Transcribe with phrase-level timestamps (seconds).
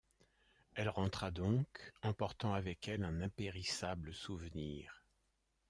[0.73, 1.67] Elle rentra donc,
[2.01, 5.03] emportant avec elle un impérissable souvenir.